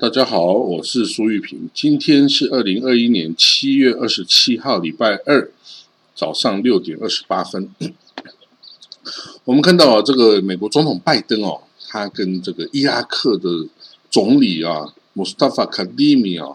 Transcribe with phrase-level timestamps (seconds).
[0.00, 1.68] 大家好，我是苏玉平。
[1.74, 5.50] 今天是二零二一年七月二十七号，礼拜二
[6.14, 7.68] 早上六点二十八分。
[9.42, 13.48] 我们看到啊，这个美国总统拜登哦，他跟这个伊拉克的
[14.08, 16.46] 总理啊，穆斯塔法卡迪米啊，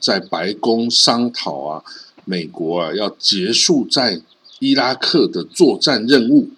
[0.00, 1.82] 在白宫商讨啊，
[2.24, 4.22] 美国啊要结束在
[4.60, 6.50] 伊拉克的作战任务。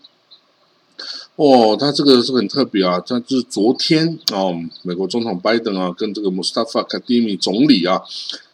[1.36, 3.00] 哦，他这个是很特别啊！
[3.00, 8.00] 他就是昨天哦，美国总统拜登啊，跟这个穆斯塔法卡迪米总理啊，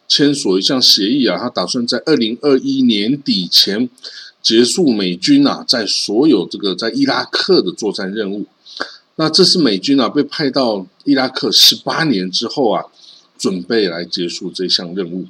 [0.07, 3.87] 签署一项协议啊，他打算在二零二一年底前
[4.41, 8.47] 结束美军啊在所有这个在伊拉克的作战任务。
[9.17, 12.85] 那这是美军啊被派到伊拉克十八年之后啊，
[13.37, 15.27] 准备来结束这项任务。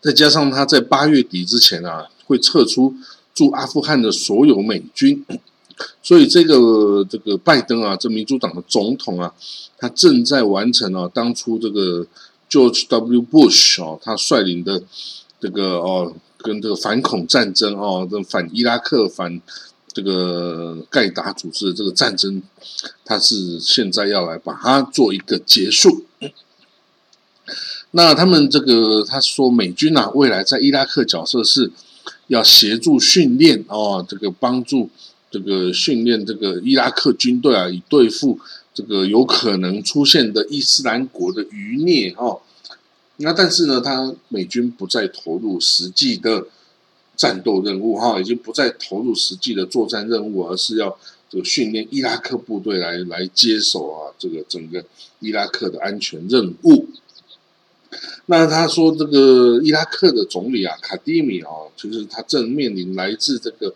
[0.00, 2.96] 再加上他在八月底之前啊，会撤出
[3.32, 5.24] 驻阿富汗的所有美军。
[6.02, 9.34] 所以这个这个拜登啊，这民主党的总统啊，
[9.76, 12.06] 他正在完成啊，当初这个
[12.48, 13.22] George W.
[13.22, 14.80] Bush 哦，他率领的
[15.40, 19.40] 这个哦，跟这个反恐战争哦，这反伊拉克反
[19.92, 22.40] 这个盖达组织的这个战争，
[23.04, 26.04] 他是现在要来把它做一个结束。
[27.90, 31.72] 那他们这个他说美军啊，未来在伊拉克角色是
[32.28, 34.90] 要协助训练哦，这个帮助。
[35.34, 38.38] 这个训练这个伊拉克军队啊，以对付
[38.72, 42.40] 这个有可能出现的伊斯兰国的余孽哦。
[43.16, 46.46] 那但是呢，他美军不再投入实际的
[47.16, 50.96] 战斗任务哈，已经不再投入实际的作战任务，而是要
[51.28, 54.84] 这个训练伊拉克部队来来接手啊，这个整个
[55.18, 56.86] 伊拉克的安全任务。
[58.26, 63.74] 那他说，这个伊拉克的总理啊，卡蒂米啊，就是他正面临来自这个。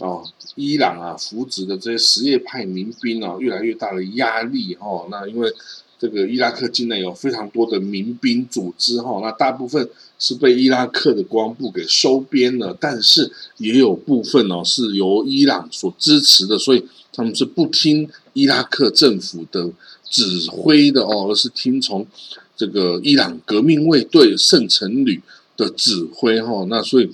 [0.00, 5.06] 哦，伊朗啊，扶植的这些什叶派民兵啊，越来越大的压力哈。
[5.10, 5.52] 那因为
[5.98, 9.86] 这个伊拉克境内有非常多的民兵组织哈，那大部分
[10.18, 16.82] 是被伊拉克的国防部给收编了，但是也有部分哦是由伊朗所支持的，所以
[17.12, 19.70] 他们是不听伊拉克政府的
[20.08, 22.06] 指挥的哦，而是听从
[22.56, 25.20] 这个伊朗革命卫队圣城旅
[25.56, 26.64] 的指挥哈。
[26.70, 27.10] 那所以。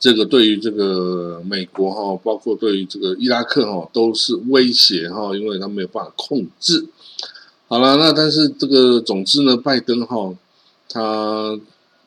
[0.00, 6.86] 这个对于这个美国哈，包括对于这个伊拉克哈，都是威胁哈，因为他没有办法控制。
[7.66, 10.32] 好了，那但是这个总之呢，拜登哈，
[10.88, 11.58] 他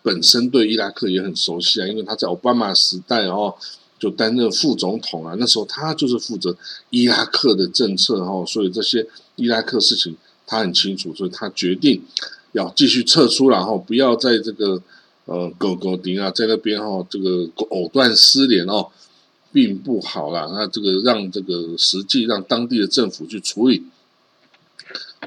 [0.02, 3.53] 本身对伊拉克也很熟悉啊，因为他在奥巴马时代哦，
[4.00, 6.56] 就担任副总统啊，那时候他就是负责
[6.91, 10.16] 伊拉克的政策哈，所以这些伊拉克事情
[10.47, 12.02] 他很清楚，所以他决定
[12.53, 14.81] 要继续撤出，然后不要在这个。
[15.26, 18.88] 呃，狗狗丁啊，在那边哈，这个藕断丝连哦，
[19.54, 20.50] 并不好啦。
[20.52, 23.84] 那这个让这个实际让当地的政府去处理，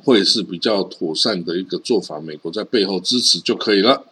[0.03, 2.21] 会是比较妥善的一个做法。
[2.21, 4.05] 美国在背后支持就可以了。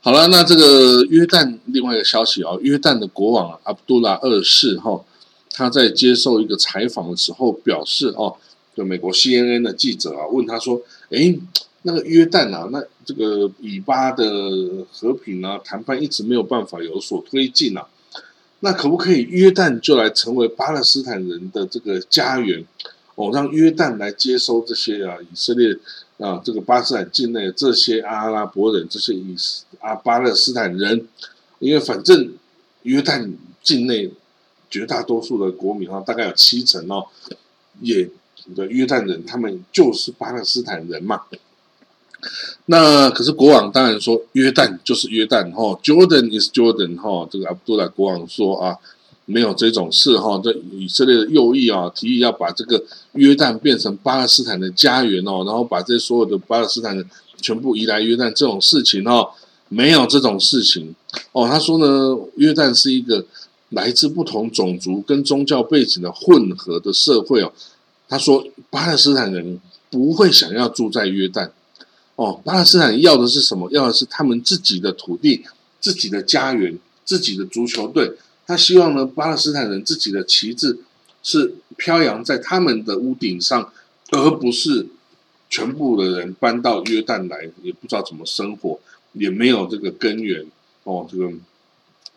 [0.00, 5.04] 好了，那这个约旦另外一个消息啊，约旦的国王阿卜杜拉二世哈，
[5.50, 8.36] 他在接受一个采访的时候表示哦，
[8.76, 11.36] 就美国 CNN 的记者啊问他说，哎。
[11.82, 14.24] 那个约旦啊，那这个以巴的
[14.92, 17.84] 和平啊谈判一直没有办法有所推进啊，
[18.60, 22.64] 那可不可以约旦就来成为巴勒斯坦人的这个家园？
[23.16, 25.76] 哦，让约旦来接收这些啊以色列
[26.18, 29.34] 啊这个巴勒斯坦境内这些阿拉伯人，这些以
[29.80, 31.08] 啊巴勒斯坦人，
[31.58, 32.32] 因为反正
[32.82, 34.08] 约旦境内
[34.70, 37.08] 绝大多数的国民啊，大概有七成哦，
[37.80, 38.08] 也
[38.54, 41.22] 的约旦人，他们就是巴勒斯坦人嘛。
[42.66, 48.76] 那可是国王当然说约旦就是约旦哈，Jordan is Jordan 哈，这个阿卜杜拉国王说啊，
[49.24, 52.80] 没有这种事哈，这以色列的右翼啊提议要把这个
[53.14, 57.04] 约旦变成巴勒斯坦的家园哦，然后把这所有的巴勒斯坦人
[57.40, 59.28] 全部移来约旦这种事情哦，
[59.68, 60.94] 没有这种事情
[61.32, 61.48] 哦。
[61.48, 63.24] 他说呢，约旦是一个
[63.70, 67.52] 来自不同种族跟宗教背景的混合的社会哦。
[68.08, 69.60] 他说巴勒斯坦人
[69.90, 71.50] 不会想要住在约旦。
[72.20, 73.70] 哦，巴勒斯坦要的是什么？
[73.70, 75.42] 要的是他们自己的土地、
[75.80, 78.12] 自己的家园、自己的足球队。
[78.46, 80.80] 他希望呢，巴勒斯坦人自己的旗帜
[81.22, 83.72] 是飘扬在他们的屋顶上，
[84.10, 84.86] 而不是
[85.48, 88.78] 全部的人搬到约旦来，也不知道怎么生活，
[89.14, 90.44] 也没有这个根源。
[90.84, 91.32] 哦，这个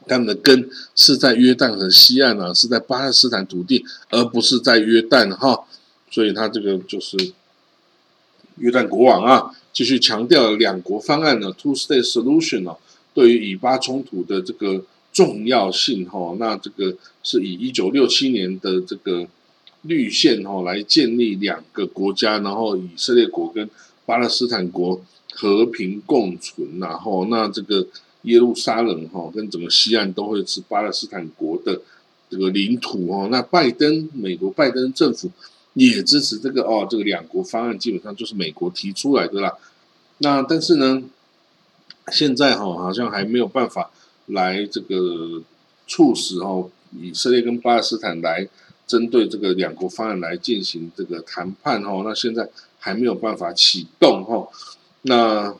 [0.05, 5.63] 他们的根是在约旦和西岸啊，是在巴勒斯坦土地，而不是在约旦哈。
[6.11, 7.15] 所以他这个就是
[8.57, 9.55] 约旦国王啊。
[9.73, 12.77] 继续强调两国方案呢，two-state solution 哦，
[13.11, 19.27] 对于以巴冲突的这个重要性哈，那这个是以一九六七年的这个
[19.81, 23.67] 绿线哈来建立两个国家，然后以色列国跟
[24.05, 25.01] 巴勒斯坦国
[25.31, 27.87] 和平共存，然后那这个
[28.21, 31.81] 耶路撒冷哈跟整个西岸都会是巴勒斯坦国的
[32.29, 33.27] 这个领土哦。
[33.31, 35.31] 那拜登美国拜登政府
[35.73, 39.53] 也支持这个哦，这个两国方案基本上就是美国提出来的啦。
[40.19, 41.03] 那但是呢，
[42.11, 43.91] 现在哈好像还没有办法
[44.27, 45.41] 来这个
[45.87, 48.47] 促使哦以色列跟巴勒斯坦来。
[48.85, 52.47] 针对这个两国方案来进行这个谈判哈，那现在
[52.77, 54.45] 还没有办法启动哈。
[55.03, 55.55] 那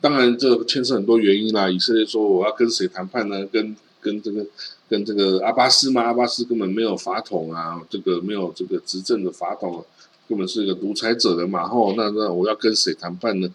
[0.00, 1.70] 当然这牵涉很多原因啦。
[1.70, 3.46] 以色列说我要跟谁谈判呢？
[3.46, 4.44] 跟跟这个
[4.88, 9.84] 跟这个阿巴斯嘛，阿巴斯根本没有法统啊，这个没有这个执政的法统，
[10.28, 11.66] 根本是一个独裁者的嘛。
[11.66, 13.48] 吼，那那我要跟谁谈判呢？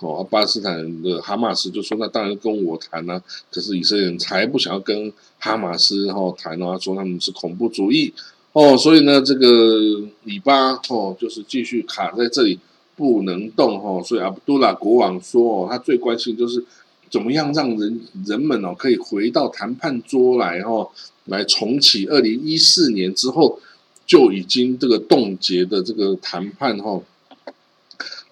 [0.00, 3.22] 哦，阿巴斯坦的哈马斯就说：“那当然跟我谈啊。”
[3.52, 8.14] 可是以色列人才不想要跟哈马斯哦谈哦，说他们是恐怖主义
[8.52, 9.78] 哦，所以呢，这个
[10.24, 12.58] 以巴哦就是继续卡在这里
[12.96, 14.02] 不能动哦。
[14.02, 16.64] 所以阿卜杜拉国王说哦，他最关心就是
[17.10, 20.88] 怎么样让人人们哦可以回到谈判桌来哦，
[21.26, 23.58] 来重启二零一四年之后
[24.06, 27.02] 就已经这个冻结的这个谈判哈。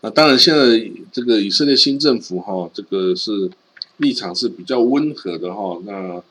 [0.01, 3.51] 那当然，现在这个以色列新政府哈，这个是
[3.97, 6.23] 立场是比较温和的哈，那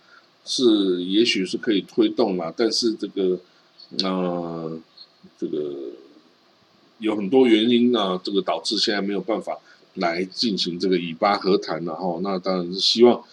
[0.45, 3.37] 是也许是可以推动啦，但是这个
[4.01, 4.79] 呃，
[5.37, 5.73] 这个
[6.99, 9.59] 有很多原因啊，这个导致现在没有办法
[9.97, 12.19] 来进行这个以巴和谈了哈。
[12.23, 13.23] 那当然是希望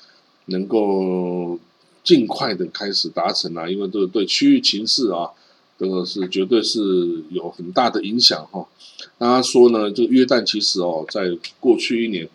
[0.47, 1.59] 能够
[2.03, 5.31] 尽快的开始达成啊，因为这个对区域情势啊。
[5.77, 6.81] 这个是绝对是
[7.31, 8.65] 有很大的影响哈。
[9.19, 12.29] 那他说呢，这个约旦其实哦，在过去一年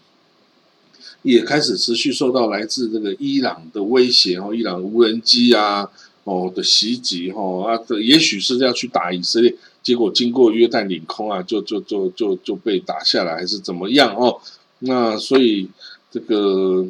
[1.22, 5.90] 也开始持续受到来自这个伊朗的威胁哦，伊朗无人机啊
[6.26, 9.56] 哦的袭击哈啊，这也许是要去打以色列，
[9.90, 14.40] 结果经过约旦领空啊，就就就就就被打下来，还是怎么样哦？
[14.82, 15.68] 那所以
[16.12, 16.86] 这个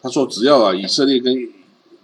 [0.00, 1.48] 他说，只要啊以色列跟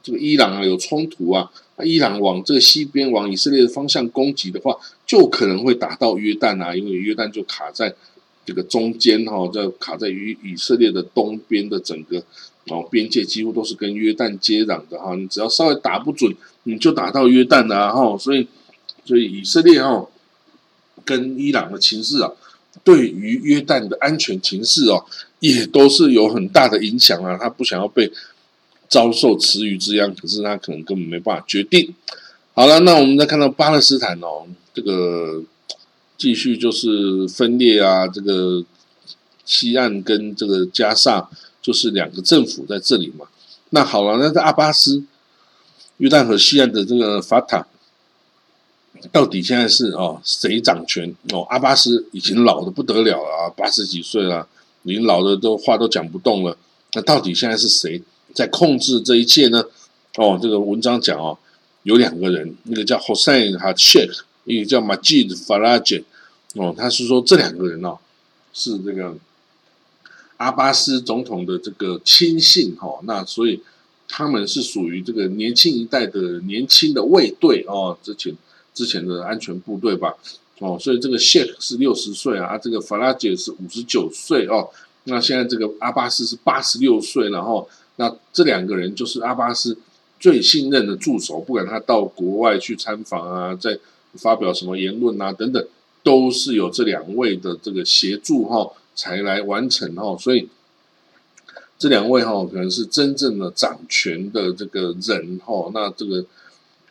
[0.03, 1.49] 这个伊朗啊有冲突啊。
[1.85, 7.95] 伊朗往这个西边往以色列的方向攻击的话，就可能会打到约旦啊，因为约旦就卡在
[8.45, 12.21] 这个中间哈，在卡在于以色列的东边的整个
[12.67, 15.15] 哦边界，几乎都是跟约旦接壤的哈。
[15.15, 16.35] 你只要稍微打不准，
[16.65, 18.19] 你就打到约旦了哈。
[18.19, 18.47] 所以，
[19.05, 20.05] 所以以色列哈
[21.05, 22.31] 跟伊朗的情势啊，
[22.85, 25.05] 对于约旦的安全情势哦，
[25.41, 27.39] 也都是有很大的影响啊。
[27.41, 28.11] 他不想要被。
[28.93, 31.95] 遭受池鱼之殃，可是他可能根本没办法决定。
[32.53, 35.43] 好了，那我们再看到巴勒斯坦哦，这个
[36.19, 38.63] 继续就是分裂啊，这个
[39.47, 41.31] 西岸跟这个加萨
[41.63, 43.25] 就是两个政府在这里嘛。
[43.71, 45.03] 那好了，那在阿巴斯、
[45.97, 47.67] 约旦河西岸的这个法塔，
[49.11, 51.13] 到底现在是哦谁掌权？
[51.33, 54.47] 哦，阿巴斯已经老的不得了了啊，八十几岁了，
[54.85, 56.57] 已经老的都话都讲不动了。
[56.93, 58.03] 那到底现在是谁？
[58.33, 59.65] 在控制这一切呢？
[60.17, 61.37] 哦，这个文章讲哦，
[61.83, 66.05] 有两个人，一个叫 Hossein 哈 Sheikh，一个叫 Majid Faraj。
[66.55, 67.99] 哦，他是说这两个人哦，
[68.53, 69.15] 是这个
[70.37, 73.01] 阿巴斯总统的这个亲信哈。
[73.05, 73.61] 那所以
[74.09, 78.35] 他们是属于这个年轻一代的年轻的卫队哦，之前
[78.75, 80.15] 之前的安全部队吧。
[80.59, 84.69] 哦，所以这个 Sheikh 是六十岁啊，这个法拉杰是五十九岁哦。
[85.05, 87.69] 那现在这个阿巴斯是八十六岁，然后。
[87.97, 89.77] 那这两个人就是阿巴斯
[90.19, 93.79] 最信任的助手，不管他到国外去参访啊，在
[94.15, 95.65] 发表什么言论啊等等，
[96.03, 100.17] 都是有这两位的这个协助哈，才来完成哈。
[100.17, 100.49] 所以
[101.79, 105.71] 这两位哈，可能是真正的掌权的这个人哈。
[105.75, 106.25] 那这个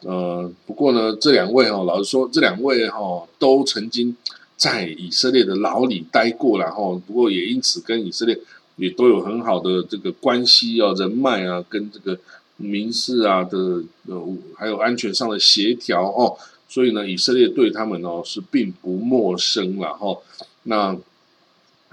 [0.01, 4.15] 呃，不过呢，这两位哈，老实说，这两位哈，都曾经
[4.57, 8.39] 在以色列的牢里待过然后不过也因此跟以色列。
[8.77, 12.17] 也都有很好的这个关系啊、人脉啊，跟这个
[12.57, 16.35] 民事啊的呃，还有安全上的协调哦，
[16.67, 20.17] 所以呢，以色列对他们哦是并不陌生了哈。
[20.63, 20.97] 那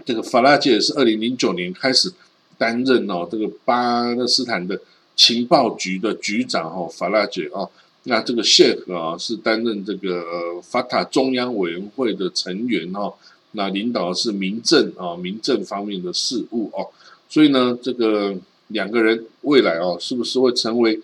[0.06, 2.10] 这个法拉杰是二零零九年开始
[2.56, 4.80] 担任哦这个巴勒斯坦的
[5.14, 7.68] 情报局的局长哈，法拉杰哦，
[8.08, 13.14] 那这个谢赫啊是担任这个法塔中央委员会的成员哦。
[13.52, 16.88] 那领导是民政啊，民政方面的事务哦，
[17.28, 18.36] 所以呢，这个
[18.68, 21.00] 两个人未来哦，是不是会成为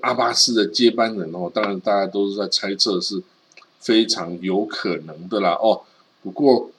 [0.00, 1.50] 阿巴斯的接班人哦？
[1.52, 3.22] 当然，大家都是在猜测，是
[3.80, 5.82] 非常有可能的啦哦。
[6.22, 6.70] 不过，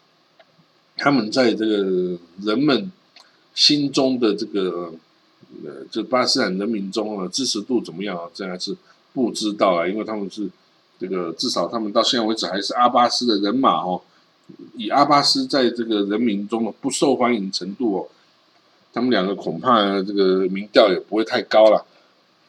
[0.98, 2.92] 他们在这个人们
[3.54, 4.94] 心中的这个
[5.66, 8.30] 呃，这巴勒斯坦人民中啊，支持度怎么样啊？
[8.34, 8.76] 这还是
[9.15, 10.48] 不知道啊，因为他们是
[11.00, 14.00] 这个至少他们到现在为止还是阿巴斯的人马哦。
[14.75, 18.07] 以阿巴斯在这个人民中的不受欢迎程度哦，
[18.93, 21.84] 他们两个恐怕这个民调也不会太高了。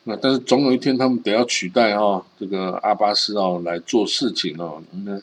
[0.04, 4.82] 那但是总有一天他们得要取代哈这个阿巴斯哦来做事情哦。
[5.04, 5.18] 那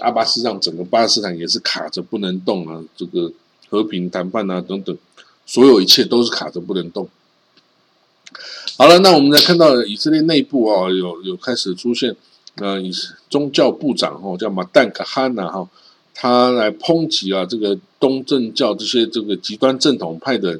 [0.00, 3.32] 阿巴斯让整个巴勒斯坦也是卡着不能动啊，这个
[3.70, 4.96] 和平谈判啊等等，
[5.46, 7.08] 所有一切都是卡着不能动。
[8.78, 12.16] 好了，那我们再看到以色列内部哦，有有开始出现
[12.54, 12.90] 呃，以
[13.28, 15.68] 宗教部长哦叫马旦卡哈纳哈，
[16.14, 20.58] 他来抨击啊这个东正教这些这个极端正统派的。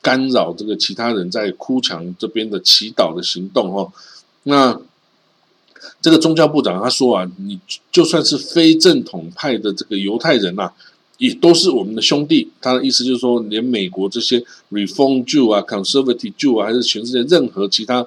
[0.00, 3.92] 干扰这个其他人在哭墙这边的祈祷的行动哦，
[4.44, 4.80] 那
[6.00, 7.58] 这个宗教部长他说啊，你
[7.90, 10.72] 就算是非正统派的这个犹太人呐，
[11.18, 12.48] 也都是我们的兄弟。
[12.60, 18.06] 他的意思就是说，连美国这些 Reform Jew 啊、Conservative Jew 啊，还是全世界任何其他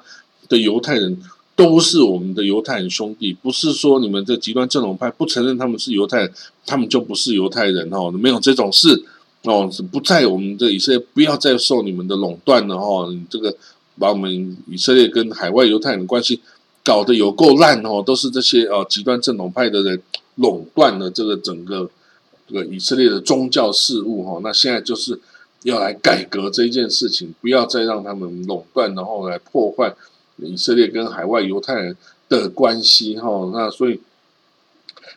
[0.49, 1.17] 的犹太人，
[1.55, 3.31] 都是我们的犹太人兄弟。
[3.31, 6.33] 不是说你们这极端正统派不承认他们是犹太人，
[6.65, 9.05] 他们就不是犹太人哦，没有这种事。
[9.43, 13.09] 哦，是不在我们的以色列，不要再受你们的垄断了哦！
[13.11, 13.51] 你这个
[13.97, 16.39] 把我们以色列跟海外犹太人关系
[16.83, 19.99] 搞得有够烂哦，都是这些哦极端正统派的人
[20.35, 21.89] 垄断了这个整个
[22.51, 24.39] 这个以色列的宗教事务哈。
[24.43, 25.19] 那现在就是
[25.63, 29.93] 要来改革这一件事情，不要再让他们垄断，然后来破坏
[30.37, 31.95] 以色列跟海外犹太人
[32.27, 33.49] 的关系哈。
[33.53, 34.01] 那所以。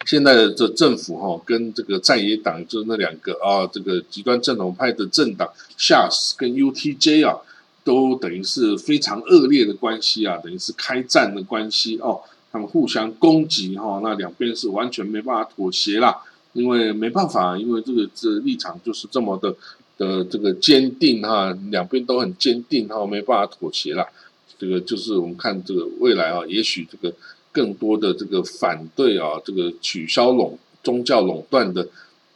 [0.07, 5.49] 现在的这政府哈，跟这个在野党就是那两个啊，这个极端正统派的政党
[5.79, 7.41] Shas 跟 UTJ 啊，
[7.85, 12.21] 都等于是非常恶劣的关系啊，等于是开战的关系哦。
[12.53, 16.23] 他们互相攻击哈，那两边是完全没办法妥协啦，
[16.55, 19.55] 因为没办法，因为这个这立场就是这么的
[19.99, 24.05] 的这个坚定哈，两边都很坚定哈，没办法妥协啦。
[24.59, 27.15] 这个就是我们看这个未来啊，也许这个。
[27.55, 31.87] 更多的这个反对啊，这个取消垄宗教垄断的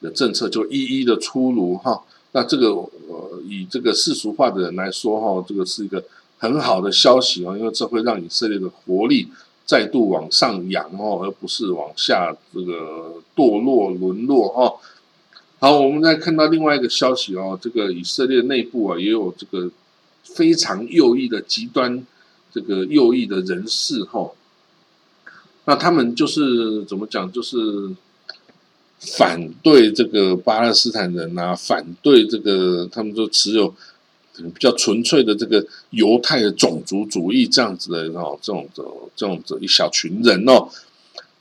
[0.01, 2.01] 的政策就一一的出炉哈。
[2.31, 6.01] 那这个呃，以这个世俗化的人来说哈，这个是一个
[6.39, 9.27] 很好的消息啊，因为这会让以色列的活力
[9.69, 14.75] 再度往上扬哦，而不是往下这个堕落沦落哈。
[15.59, 19.71] 好，我们再看到另外一个消息哦，这个以色列内部啊，也有这个
[20.23, 22.07] 非常右翼的极端
[22.51, 24.31] 这个右翼的人士哈。
[25.67, 27.31] 那他们就是怎么讲？
[27.31, 27.91] 就是
[29.19, 33.75] 反对这个巴勒斯坦人啊，反对这个，他们就持有
[34.45, 38.85] 比较纯粹的这个犹太的种族主义这样子的哦，这种的
[39.17, 40.69] 这种的一小群人哦。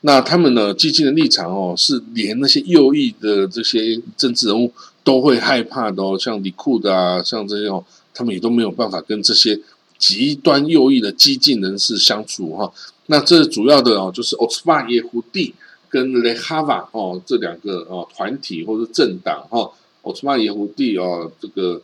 [0.02, 4.72] 那他们呢，激进的立场哦，是连那些右翼的这些政治人物
[5.04, 9.60] 都会害怕的哦，像李库的啊，像这些哦，他们也都没有办法跟这些
[9.98, 12.72] 极端右翼的激进人士相处哈。
[13.08, 15.54] 那这主要的哦，就是奥斯曼耶胡地
[15.90, 19.72] 跟雷哈瓦哦这两个哦团体或者政党哈。
[20.04, 21.82] 奥斯曼耶胡地哦，这个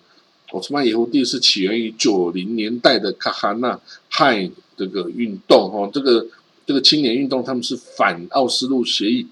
[0.54, 3.80] 奥斯曼耶胡地是起源于九零年代的卡哈纳
[4.12, 5.90] 派这个运动哦。
[5.92, 6.28] 这个
[6.68, 9.28] 这个青年运动，他们是反奥斯陆协议、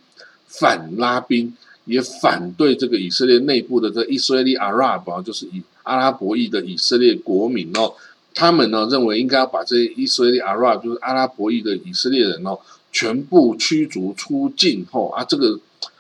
[0.47, 7.93] 反拉宾，也反对这个以色列内部的这以色列阿拉伯，就是以阿拉伯裔的以色列国民哦。
[8.33, 12.57] 他们呢认为应该要把这些以色列阿拉就是阿拉伯裔的以色列人哦，
[12.91, 15.59] 全部驱逐出境后啊，这个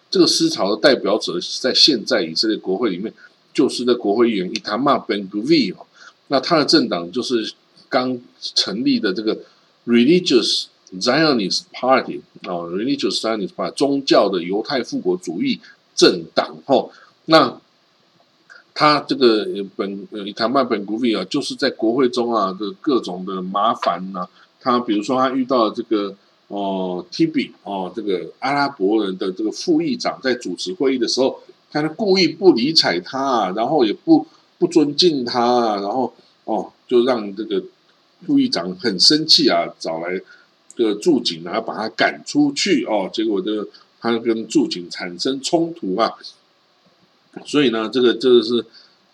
[0.09, 3.13] 这个思潮的代表者在现在以色列国会里面
[3.53, 5.85] 就是在国会议员伊塔马本古维哦，
[6.27, 7.53] 那他的政党就是
[7.89, 9.37] 刚成立的这个
[9.85, 15.59] Religious Zionist Party 啊，Religious Zionist Party 宗教的犹太复国主义
[15.95, 16.89] 政党哦，
[17.25, 17.59] 那。
[18.73, 24.25] 他这个本伊塔曼本古维啊，就是在国会中啊的各种的麻烦呐。
[24.61, 26.15] 他比如说，他遇到这个
[26.47, 34.27] 哦，Tibi 哦，这个阿拉伯人的这个副议长在主持会议的时候，他是故意不理睬他，然后也不
[34.59, 36.13] 不尊敬他，然后
[36.43, 37.63] 哦，就让这个
[38.25, 40.21] 副议长很生气啊，找来
[40.75, 43.09] 个驻警啊，把他赶出去哦。
[43.11, 43.67] 结果这个
[43.99, 46.11] 他跟驻警产生冲突啊。
[47.45, 48.65] 所以呢，这个这个是，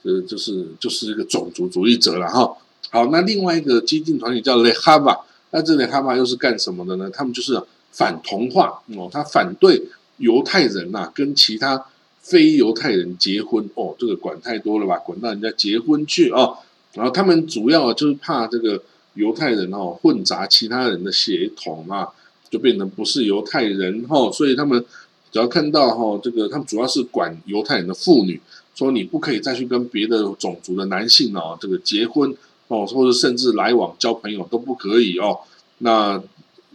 [0.01, 2.57] 呃，就是就是一个种族主义者了哈。
[2.89, 5.19] 好，那另外一个激进团体叫雷哈巴，
[5.51, 7.11] 那这雷哈巴又是干什么的呢？
[7.11, 7.61] 他们就是
[7.91, 9.83] 反同化哦，他反对
[10.17, 11.85] 犹太人呐跟其他
[12.29, 16.57] 非犹太人结婚哦，这个管太多了吧，管到人家结婚去哦。
[16.93, 22.09] 然后他们主要就是怕这个犹太人哦混杂其他人的血统啊，
[22.49, 24.83] 就变成不是犹太人哈，所以他们。
[25.29, 28.39] 只要看到哈，这个他们主要是管犹太人的妇女，
[28.73, 32.33] 说你不可以再去跟别的种族的男性哦，这个结婚
[32.69, 35.37] 哦，或者甚至来往交朋友都不可以哦。
[35.79, 36.23] 那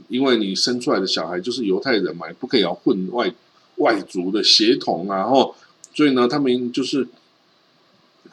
[0.09, 3.33] 因为你生出来的小孩就是犹太人嘛，不可以要混外
[3.83, 5.55] 外族的血统啊，然后
[5.95, 7.07] 所以呢，他们就是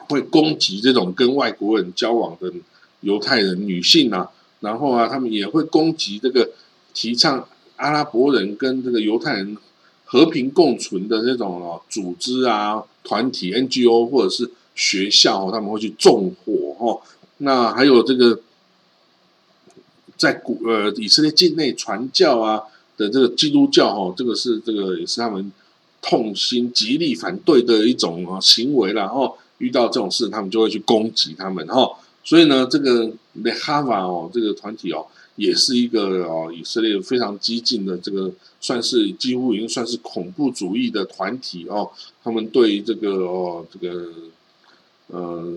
[0.08, 2.52] 会攻击这种跟外国人交往的
[3.02, 4.30] 犹太人女性啊，
[4.62, 6.52] 然后啊，他们也会攻击这个
[6.94, 9.58] 提倡阿拉伯人跟这个犹太人
[10.06, 17.02] 和平共存的这种哦组织啊、团体 NGO 或者是学校，他们会去纵火哦。
[17.38, 18.42] 那还有这个
[20.18, 22.64] 在古呃以色列境内传教啊
[23.00, 25.52] 的这个基督教哦，这个是这个也是他们
[26.02, 31.90] 痛心极力反对的一种啊行为然后遇到这种事，他们就会去攻击他们哈。
[32.24, 33.08] 所以呢，这个
[33.42, 41.90] The Hava 哦，这个团体哦，也是一个哦以色列非常激进的这个，算是几乎已经算是恐怖主义的团体哦。
[42.22, 44.10] 他们对于这个哦这个
[45.08, 45.54] 呃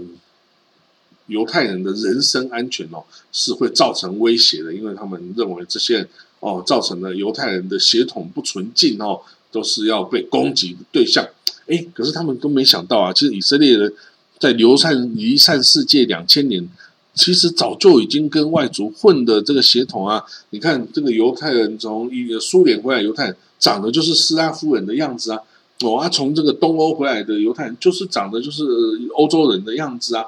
[1.27, 6.09] 犹太人的人身安全哦是会造成威胁的，因为他们认为这些
[6.43, 9.21] 哦造成了犹太人的血统不纯净哦，
[9.51, 11.27] 都是要被攻击的对象。
[11.67, 13.93] 哎，可是他们都没想到啊，其实以色列人。
[14.43, 16.69] 在流散离散世界两千年，
[17.15, 20.21] 其实早就已经跟外族混的这个血统啊！
[20.51, 25.39] 你看这个犹太人从一个苏联回来，犹太人长得就是斯拉夫人的样子啊！
[25.85, 28.65] 哦啊，从这个东欧回来的犹太人就是长得就是
[29.15, 30.25] 欧洲人的样子啊！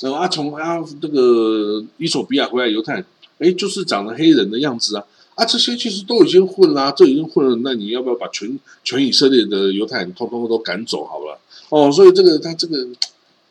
[0.00, 3.04] 然后啊，从啊这个伊索比亚回来犹太人，
[3.38, 5.04] 哎，就是长得黑人的样子啊！
[5.38, 11.38] 啊，这些其实都已经混啦，这已经混了，那你要不要把全全以色列的犹太人通通都赶走好了？
[11.70, 12.88] 哦，所以这个他这个。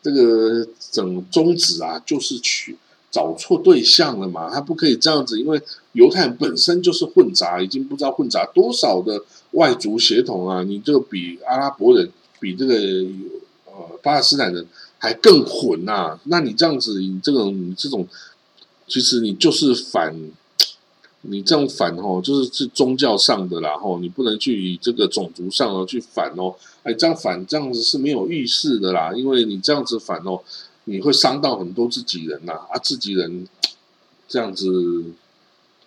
[0.00, 2.78] 这个整宗旨啊，就是去
[3.10, 4.48] 找错对象了嘛？
[4.48, 5.60] 他不可以这样子，因为
[5.92, 9.20] 犹太人本身就是混杂，已经不知道混杂多少的
[9.50, 10.62] 外族血统啊！
[10.62, 12.74] 你这个比阿拉伯人、比这个
[13.66, 14.64] 呃巴勒斯坦人
[14.98, 16.16] 还更混呐！
[16.24, 18.06] 那你这样子，你这种这种，
[18.86, 20.14] 其实你就是反。
[21.22, 26.54] 你这样反哦，就是是宗教上的啦吼，你不能去以这个种族上哦去反哦，
[26.84, 30.40] 哎，这样反这样子是没有意识的啦，因为你这样子反哦，
[30.84, 33.48] 你会伤到很多自己人呐，啊，自己人
[34.28, 35.04] 这样子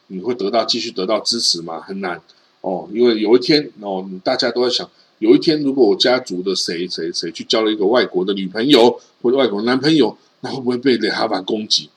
[0.08, 1.80] 你会得到继续得到支持吗？
[1.80, 2.22] 很难
[2.60, 4.89] 哦，因为有一天哦，大家都在想，
[5.20, 11.89] 有一天如果我家族的谁谁谁去交了一个外国的女朋友或者外国男朋友，那会不会被雷哈巴攻击？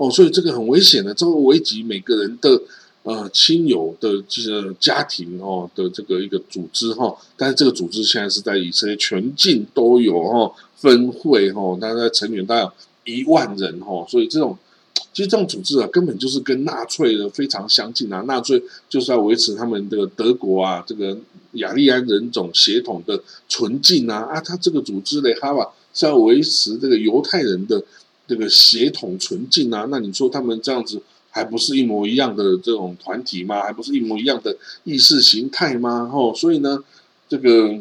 [0.00, 2.62] 哦，所以这个很危险的，这个危及每个人的。
[3.02, 12.70] 呃，亲友的这个家庭哦的这个一个组织哈，但是这个组织现在是在以色列全境都有哈分会哈，大概成员大概
[13.06, 14.54] 一万人哈，所以这种
[15.14, 21.16] 其实这种组织啊，根本就是跟纳粹的非常相近啊，纳粹就是要维持他们的德国啊这个
[21.52, 27.82] 雅利安人种血统的纯净啊啊，他这个组织呢，哈瓦是要维持这个犹太人的
[28.30, 31.02] 这个血统纯净啊，那你说他们这样子？
[31.32, 33.62] 还不是一模一样的这种团体吗？
[33.62, 36.10] 还不是一模一样的意识形态吗？
[36.12, 36.82] 哦，所以呢，
[37.28, 37.72] 这个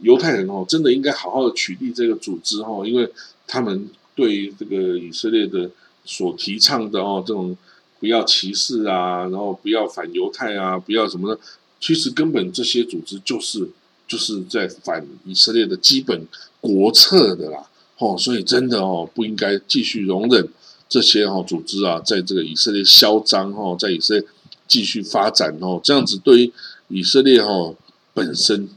[0.00, 3.06] 犹太人哦，真的应该好好的取缔这个组织哦，因为
[3.46, 5.70] 他们对这个以色列的
[6.06, 7.54] 所提倡的哦，这种
[8.00, 11.38] 不要歧视啊，然后不要反犹太啊，不要什么的，
[11.78, 13.68] 其实根本这些组织就是
[14.08, 16.26] 就是在反以色列的基本
[16.62, 17.68] 国策的啦。
[17.98, 20.48] 哦，所以真的哦，不应该继续容忍。
[20.86, 24.24] 这些哈组织啊，在这个以色列嚣张哈，在以色列
[24.68, 26.52] 继续发展哦，这样子对于
[26.88, 27.74] 以色列哈
[28.12, 28.68] 本身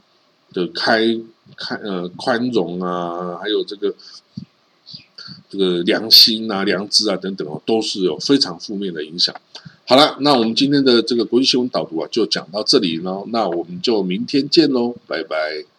[0.54, 1.20] 的开
[1.56, 3.94] 开呃宽容啊，还有这个
[5.50, 9.36] 这个良心啊、良知啊等等哦，都是有非常负面的影响。
[9.86, 15.77] 好了，那我们今天的这个国际新闻导读啊，就讲到这里喽，那我们就明天见喽，拜拜。